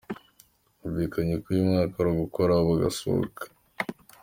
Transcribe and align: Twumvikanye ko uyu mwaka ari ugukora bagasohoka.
Twumvikanye 0.75 1.33
ko 1.41 1.47
uyu 1.51 1.67
mwaka 1.69 1.93
ari 2.01 2.09
ugukora 2.11 2.53
bagasohoka. 2.67 3.41